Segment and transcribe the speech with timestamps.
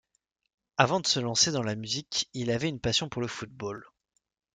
[0.77, 3.85] Avant de se lancer dans la musique il avait une passion pour le Football.